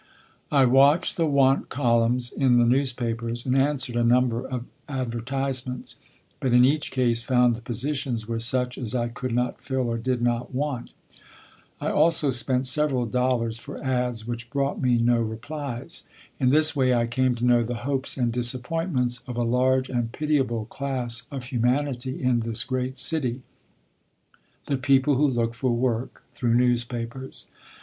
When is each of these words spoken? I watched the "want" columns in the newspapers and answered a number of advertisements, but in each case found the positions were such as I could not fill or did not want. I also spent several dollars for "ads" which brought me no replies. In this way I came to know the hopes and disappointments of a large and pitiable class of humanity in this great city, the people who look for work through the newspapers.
I 0.51 0.65
watched 0.65 1.15
the 1.15 1.27
"want" 1.27 1.69
columns 1.69 2.31
in 2.31 2.57
the 2.57 2.65
newspapers 2.65 3.45
and 3.45 3.55
answered 3.55 3.95
a 3.95 4.03
number 4.03 4.43
of 4.43 4.65
advertisements, 4.89 5.97
but 6.39 6.53
in 6.53 6.65
each 6.65 6.89
case 6.89 7.21
found 7.21 7.53
the 7.53 7.61
positions 7.61 8.27
were 8.27 8.39
such 8.39 8.79
as 8.79 8.95
I 8.95 9.09
could 9.09 9.31
not 9.31 9.61
fill 9.61 9.87
or 9.87 9.99
did 9.99 10.23
not 10.23 10.55
want. 10.55 10.89
I 11.79 11.91
also 11.91 12.31
spent 12.31 12.65
several 12.65 13.05
dollars 13.05 13.59
for 13.59 13.77
"ads" 13.77 14.25
which 14.25 14.49
brought 14.49 14.81
me 14.81 14.97
no 14.97 15.19
replies. 15.21 16.05
In 16.39 16.49
this 16.49 16.75
way 16.75 16.95
I 16.95 17.05
came 17.05 17.35
to 17.35 17.45
know 17.45 17.61
the 17.63 17.75
hopes 17.85 18.17
and 18.17 18.31
disappointments 18.33 19.21
of 19.27 19.37
a 19.37 19.43
large 19.43 19.87
and 19.87 20.11
pitiable 20.11 20.65
class 20.65 21.27
of 21.29 21.43
humanity 21.43 22.23
in 22.23 22.39
this 22.39 22.63
great 22.63 22.97
city, 22.97 23.43
the 24.65 24.77
people 24.79 25.13
who 25.13 25.27
look 25.27 25.53
for 25.53 25.75
work 25.75 26.23
through 26.33 26.53
the 26.53 26.55
newspapers. 26.57 27.51